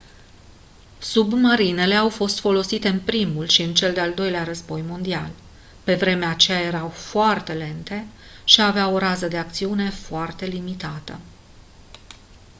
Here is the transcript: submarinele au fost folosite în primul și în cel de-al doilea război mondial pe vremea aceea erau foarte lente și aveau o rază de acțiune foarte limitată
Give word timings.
submarinele 0.99 1.95
au 1.95 2.09
fost 2.09 2.39
folosite 2.39 2.87
în 2.87 2.99
primul 2.99 3.47
și 3.47 3.61
în 3.61 3.73
cel 3.73 3.93
de-al 3.93 4.13
doilea 4.13 4.43
război 4.43 4.81
mondial 4.81 5.29
pe 5.83 5.95
vremea 5.95 6.29
aceea 6.29 6.59
erau 6.61 6.89
foarte 6.89 7.53
lente 7.53 8.05
și 8.43 8.61
aveau 8.61 8.93
o 8.93 8.97
rază 8.97 9.27
de 9.27 9.37
acțiune 9.37 9.89
foarte 9.89 10.45
limitată 10.45 11.19